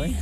[0.00, 0.12] Ah ouais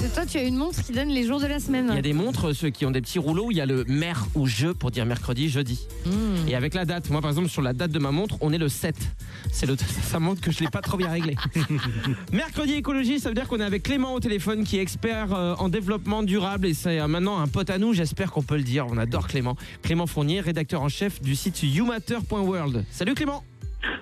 [0.00, 1.86] Mais toi, tu as une montre qui donne les jours de la semaine.
[1.90, 3.66] Il y a des montres, ceux qui ont des petits rouleaux, où il y a
[3.66, 5.86] le mer ou je pour dire mercredi, jeudi.
[6.06, 6.48] Mmh.
[6.48, 8.58] Et avec la date, moi par exemple sur la date de ma montre, on est
[8.58, 8.96] le 7.
[9.50, 11.36] C'est le ça montre que je l'ai pas trop bien réglé.
[12.32, 15.54] mercredi écologie, ça veut dire qu'on est avec Clément au téléphone qui est expert euh,
[15.58, 18.64] en développement durable et c'est euh, maintenant un pote à nous, j'espère qu'on peut le
[18.64, 18.86] dire.
[18.90, 19.56] On adore Clément.
[19.82, 22.84] Clément Fournier, rédacteur en chef du site youmatter.world.
[22.90, 23.44] Salut Clément.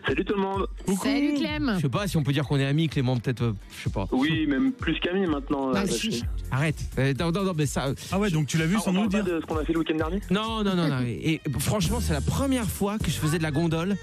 [0.06, 0.66] Salut tout le monde.
[1.02, 1.72] Salut Clem.
[1.76, 3.90] Je sais pas si on peut dire qu'on est amis Clément peut-être euh, je sais
[3.90, 4.06] pas.
[4.12, 5.72] Oui, même plus qu'amis maintenant.
[5.72, 6.24] Bah, euh, si.
[6.50, 6.76] Arrête.
[6.98, 8.94] Euh, non, non, non, mais ça Ah ouais, donc tu l'as vu Ah, sans on
[9.04, 10.20] nous parle dire pas de ce qu'on a fait le week-end dernier?
[10.30, 11.00] Non, non, non, non.
[11.06, 13.96] Et, et franchement, c'est la première fois que je faisais de la gondole.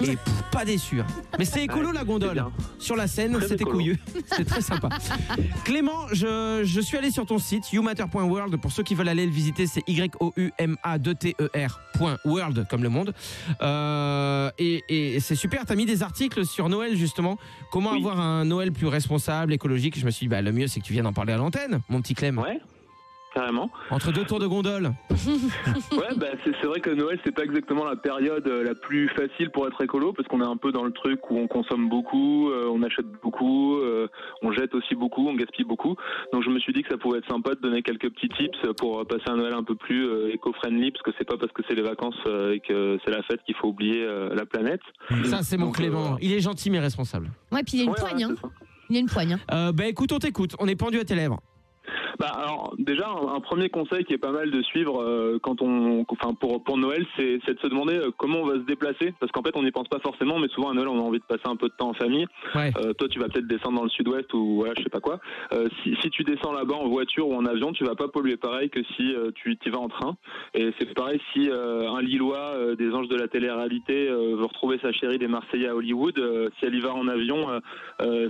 [0.00, 1.00] Et pff, pas déçu.
[1.00, 1.06] hein.
[1.38, 2.32] Mais c'est écolo la gondole.
[2.34, 2.50] bien.
[2.80, 3.76] Sur la scène, Très c'était écolo.
[3.78, 3.96] couillu.
[4.26, 4.88] C'était très sympa.
[5.64, 8.56] Clément, je, je suis allé sur ton site, youmatter.world.
[8.60, 13.14] Pour ceux qui veulent aller le visiter, c'est Y-O-U-M-A-2-T-E-R.world, comme le monde.
[13.62, 17.36] Euh, et et c'est super, t'as mis des articles sur Noël, justement.
[17.70, 17.98] Comment Oui.
[17.98, 19.98] avoir un Noël plus responsable, écologique?
[19.98, 21.80] Je me suis dit, bah, le mieux, c'est que tu viennes en parler à l'antenne,
[21.90, 22.38] mon petit Clem.
[22.38, 22.58] Ouais,
[23.34, 23.70] carrément.
[23.90, 24.92] Entre deux tours de gondole.
[25.92, 29.50] Ouais, bah, c'est vrai que Noël, c'est pas exactement la période euh, la plus facile
[29.50, 32.50] pour être écolo, parce qu'on est un peu dans le truc où on consomme beaucoup,
[32.50, 34.08] euh, on achète beaucoup, euh,
[34.42, 35.96] on jette aussi beaucoup, on gaspille beaucoup.
[36.32, 38.58] Donc je me suis dit que ça pouvait être sympa de donner quelques petits tips
[38.78, 41.62] pour passer un Noël un peu plus euh, éco-friendly, parce que c'est pas parce que
[41.68, 44.80] c'est les vacances euh, et que c'est la fête qu'il faut oublier euh, la planète.
[45.24, 46.14] Ça, c'est mon Donc, Clément.
[46.14, 47.30] euh, Il est gentil, mais responsable.
[47.52, 48.26] Ouais, puis il y a une Ouais, poigne.
[48.26, 48.48] ouais, hein.
[48.90, 49.38] Il y a une poigne.
[49.48, 49.72] hein.
[49.72, 50.54] Bah écoute, on t'écoute.
[50.58, 51.40] On est pendu à tes lèvres.
[52.18, 55.62] Bah alors déjà un, un premier conseil qui est pas mal de suivre euh, quand
[55.62, 58.66] on enfin pour pour Noël c'est c'est de se demander euh, comment on va se
[58.66, 59.14] déplacer.
[59.20, 61.18] Parce qu'en fait on n'y pense pas forcément mais souvent à Noël on a envie
[61.18, 62.26] de passer un peu de temps en famille.
[62.54, 62.72] Ouais.
[62.78, 65.18] Euh, toi tu vas peut-être descendre dans le sud-ouest ou voilà je sais pas quoi.
[65.52, 68.36] Euh, si, si tu descends là-bas en voiture ou en avion tu vas pas polluer
[68.36, 70.16] pareil que si euh, tu y vas en train.
[70.54, 74.44] Et c'est pareil si euh, un Lillois euh, des anges de la télé-réalité euh, veut
[74.44, 77.34] retrouver sa chérie des Marseillais à Hollywood euh, si elle y va en avion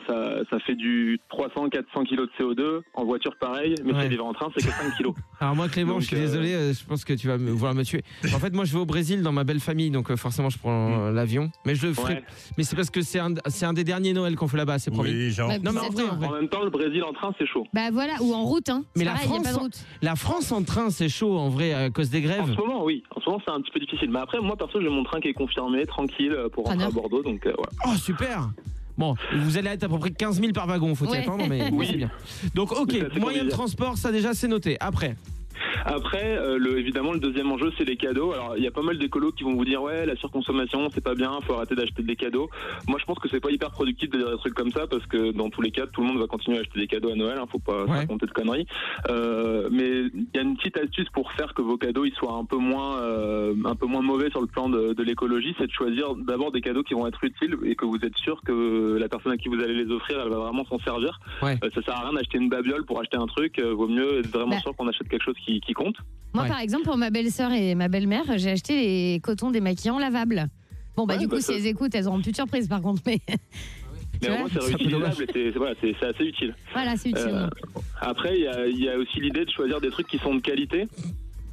[0.06, 4.00] ça, ça fait du 300-400 kilos de CO2 en voiture pareil mais Ouais.
[4.00, 6.16] si elle va en train c'est que 5 kilos Alors moi Clément, Donc, je suis
[6.16, 8.02] euh, désolé, euh, je pense que tu vas me vouloir me tuer.
[8.34, 10.58] En fait, moi je vais au Brésil dans ma belle famille, donc euh, forcément je
[10.58, 11.50] prends euh, l'avion.
[11.66, 12.14] Mais je le ferai.
[12.14, 12.24] Ouais.
[12.58, 14.90] Mais c'est parce que c'est un, c'est un des derniers Noël qu'on fait là-bas, c'est
[14.90, 15.10] promis.
[15.10, 15.50] Oui, genre.
[15.62, 16.28] Non mais en vrai, en vrai.
[16.28, 17.66] En même temps, le Brésil en train, c'est chaud.
[17.72, 18.68] Bah voilà, ou en route.
[18.68, 18.84] Hein.
[18.96, 19.84] Mais la pareil, il y a pas de France- route.
[20.02, 22.54] La France en train, c'est chaud en vrai à cause des En grèves.
[22.54, 23.02] ce moment, oui.
[23.14, 24.10] En ce moment, c'est un petit peu difficile.
[24.10, 26.90] Mais après, moi, perso, j'ai mon train qui est confirmé, tranquille, euh, pour rentrer à
[26.90, 27.22] Bordeaux.
[27.22, 27.72] Donc, euh, voilà.
[27.86, 28.48] Oh super.
[28.96, 31.18] Bon, vous allez être à peu près 15 000 par wagon, faut y Ouais.
[31.18, 31.86] attendre, mais Oui.
[31.90, 32.10] c'est bien.
[32.54, 34.76] Donc ok, moyen de transport, ça déjà c'est noté.
[34.80, 35.16] Après,
[35.84, 38.32] Après, euh, le, évidemment, le deuxième enjeu, c'est les cadeaux.
[38.32, 41.04] Alors, il y a pas mal d'écolos qui vont vous dire, ouais, la surconsommation, c'est
[41.04, 42.48] pas bien, faut arrêter d'acheter des cadeaux.
[42.88, 45.04] Moi, je pense que c'est pas hyper productif de dire des trucs comme ça, parce
[45.06, 47.14] que dans tous les cas, tout le monde va continuer à acheter des cadeaux à
[47.16, 47.38] Noël.
[47.38, 47.98] Hein, faut pas Ouais.
[47.98, 48.66] raconter de conneries.
[49.10, 52.34] Euh, mais il y a une petite astuce pour faire que vos cadeaux ils soient
[52.34, 55.66] un peu moins, euh, un peu moins mauvais sur le plan de, de l'écologie, c'est
[55.66, 58.96] de choisir d'abord des cadeaux qui vont être utiles et que vous êtes sûr que
[58.98, 61.18] la personne à qui vous allez les offrir, elle va vraiment s'en servir.
[61.42, 61.58] Ouais.
[61.62, 63.58] Euh, ça sert à rien d'acheter une babiole pour acheter un truc.
[63.58, 64.60] euh, vaut mieux être vraiment Bah.
[64.60, 65.96] sûr qu'on achète quelque chose qui, qui compte.
[66.32, 66.48] Moi, Ouais.
[66.48, 70.48] par exemple, pour ma belle-sœur et ma belle-mère, j'ai acheté les cotons démaquillants lavables.
[70.96, 72.66] Bon, bah, Ouais, du coup, bah, si ça- elles écoutent, elles auront plus de surprise,
[72.68, 73.02] par contre.
[73.06, 73.18] Mais
[74.22, 76.54] Mais au moins c'est réutilisable et c'est- c'est voilà, c'est c'est assez utile.
[76.72, 77.24] voilà, c'est utile.
[77.28, 77.48] Euh,
[78.00, 80.34] après, il y a, il y a aussi l'idée de choisir des trucs qui sont
[80.34, 80.88] de qualité.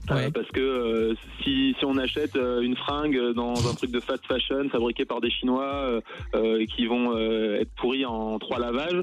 [0.10, 1.14] Euh, parce que euh,
[1.44, 5.22] si, si on achète euh, une fringue dans un truc de fast fashion fabriqué par
[5.22, 6.02] des Chinois
[6.34, 9.02] et qui vont être pourris en trois lavages,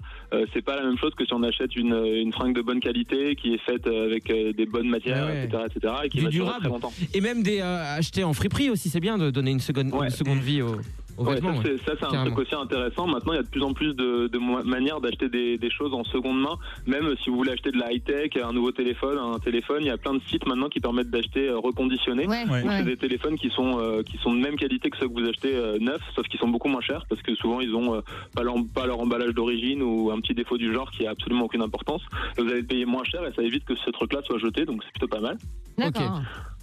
[0.52, 3.36] c'est pas la même chose que si on achète une, une fringue de bonne qualité
[3.36, 5.44] qui est faite avec des bonnes matières, Ouais, ouais.
[5.44, 6.92] etc., etc., et qui Du va durer très longtemps.
[7.14, 10.06] et même des achetés en friperie aussi, c'est bien de donner une seconde, Ouais.
[10.06, 10.76] une seconde vie aux,
[11.18, 11.60] aux Ouais, vêtements.
[11.62, 11.76] ça, ouais.
[11.84, 13.06] c'est, un truc aussi intéressant.
[13.06, 14.30] Maintenant, il y a de plus en plus de,
[14.64, 16.56] manières d'acheter des, des choses en seconde main.
[16.86, 19.90] Même si vous voulez acheter de la high-tech, un nouveau téléphone, un téléphone, il y
[19.90, 22.26] a plein de sites maintenant qui permettent d'acheter euh, reconditionné.
[22.26, 22.44] Ouais,
[22.78, 25.28] c'est des téléphones qui sont euh, qui sont de même qualité que ceux que vous
[25.28, 28.00] achetez euh, neufs, sauf qu'ils sont beaucoup moins chers parce que souvent ils ont euh,
[28.34, 31.44] pas, leur, pas leur emballage d'origine ou un petit défaut du genre qui a absolument
[31.46, 32.02] aucune importance.
[32.36, 34.64] Et vous allez le payer moins cher et ça évite que ce truc-là soit jeté,
[34.64, 35.36] donc c'est plutôt pas mal.
[35.76, 36.22] D'accord.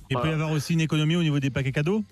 [0.09, 2.03] Il peut y avoir aussi une économie au niveau des paquets cadeaux?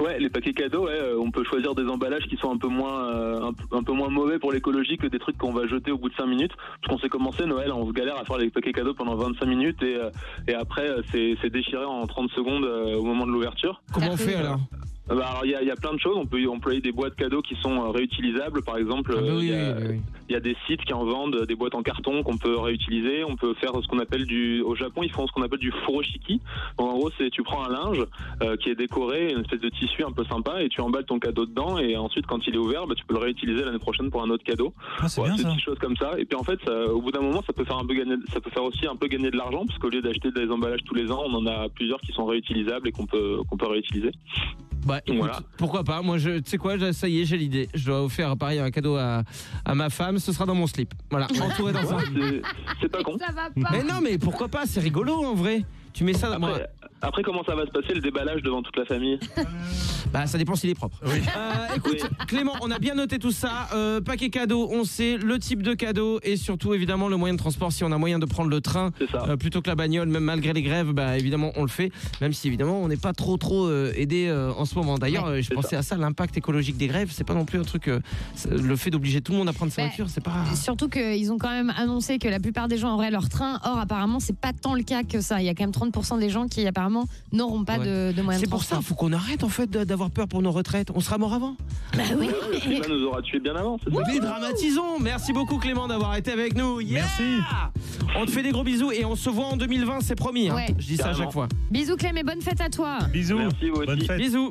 [0.00, 2.68] Ouais, les paquets cadeaux, ouais, euh, on peut choisir des emballages qui sont un peu
[2.68, 5.66] moins, euh, un, peu- un peu moins mauvais pour l'écologie que des trucs qu'on va
[5.66, 6.52] jeter au bout de 5 minutes.
[6.80, 9.44] Parce qu'on s'est commencé Noël, on se galère à faire les paquets cadeaux pendant 25
[9.46, 10.10] minutes et, euh,
[10.48, 13.82] et après c'est c'est déchiré en 30 secondes euh, au moment de l'ouverture.
[13.92, 14.60] Comment on fait alors?
[15.08, 16.92] Bah, alors il y a, il y a plein de choses, on peut employer des
[16.92, 19.12] boîtes cadeaux qui sont réutilisables, par exemple.
[19.18, 20.00] Ah bah oui, il y a- oui, oui, oui.
[20.30, 23.24] Il y a des sites qui en vendent des boîtes en carton qu'on peut réutiliser.
[23.24, 24.62] On peut faire ce qu'on appelle du.
[24.62, 26.40] Au Japon, ils font ce qu'on appelle du furoshiki.
[26.78, 28.04] Donc, en gros, c'est tu prends un linge
[28.42, 31.18] euh, qui est décoré, une espèce de tissu un peu sympa, et tu emballes ton
[31.18, 31.78] cadeau dedans.
[31.78, 34.30] Et ensuite, quand il est ouvert, bah, tu peux le réutiliser l'année prochaine pour un
[34.30, 34.72] autre cadeau.
[35.00, 35.48] Ah, c'est bien des ça.
[35.48, 36.12] petites choses comme ça.
[36.16, 38.14] Et puis en fait, ça, au bout d'un moment, ça peut faire un peu gagner.
[38.32, 40.84] Ça peut faire aussi un peu gagner de l'argent, parce qu'au lieu d'acheter des emballages
[40.84, 43.66] tous les ans, on en a plusieurs qui sont réutilisables et qu'on peut qu'on peut
[43.66, 44.12] réutiliser.
[44.86, 45.40] Bah écoute, Voilà.
[45.58, 47.68] pourquoi pas Moi, je, tu sais quoi, ça y est, j'ai l'idée.
[47.74, 49.22] Je dois offrir pareil un cadeau à,
[49.64, 50.18] à ma femme.
[50.18, 50.94] Ce sera dans mon slip.
[51.10, 51.96] Voilà, entouré dans un.
[51.98, 52.42] Ouais, c'est-
[52.82, 53.16] c'est pas con.
[53.18, 53.70] Ça va pas.
[53.72, 55.64] Mais non, mais pourquoi pas C'est rigolo en vrai.
[55.92, 56.50] Tu mets ça dans moi.
[56.50, 56.68] Après,
[57.02, 59.18] après, comment ça va se passer le déballage devant toute la famille
[60.12, 60.98] Bah, ça dépend s'il est propre.
[61.06, 61.20] Oui.
[61.36, 63.68] Euh, écoute, Clément, on a bien noté tout ça.
[63.74, 67.38] Euh, paquet cadeau, on sait le type de cadeau et surtout évidemment le moyen de
[67.38, 67.70] transport.
[67.70, 70.52] Si on a moyen de prendre le train euh, plutôt que la bagnole, même malgré
[70.52, 71.92] les grèves, bah évidemment on le fait.
[72.20, 74.98] Même si évidemment on n'est pas trop trop euh, aidé euh, en ce moment.
[74.98, 77.86] D'ailleurs, je pensais à ça, l'impact écologique des grèves, c'est pas non plus un truc.
[77.88, 78.00] euh,
[78.50, 80.44] le fait d'obliger tout le monde à prendre sa Bah, voiture, c'est pas.
[80.56, 83.60] Surtout qu'ils ont quand même annoncé que la plupart des gens auraient leur train.
[83.64, 85.40] Or, apparemment, c'est pas tant le cas que ça.
[85.40, 88.10] Il y a quand même 30% des gens qui, apparemment, n'auront pas Ouais.
[88.12, 88.88] de, de moyens C'est de pour ça, transport.
[88.88, 90.90] faut qu'on arrête en fait d'avoir peur pour nos retraites.
[90.94, 91.56] On sera mort avant.
[91.96, 92.28] Bah oui.
[92.52, 94.98] Le climat nous aura tués bien avant, c'est Dédramatisons.
[95.00, 96.80] Merci beaucoup Clément d'avoir été avec nous.
[96.80, 97.38] Yeah Merci.
[98.16, 100.48] On te fait des gros bisous et on se voit en 2020, c'est promis.
[100.48, 100.54] hein.
[100.54, 100.74] Ouais.
[100.78, 101.48] Je dis ça à chaque fois.
[101.70, 102.98] Bisous Clem et bonne fête à toi.
[103.12, 103.38] Bisous.
[103.38, 104.18] Merci, vous Bonne fête.
[104.18, 104.48] Bisous.